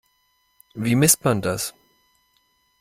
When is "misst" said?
0.95-1.23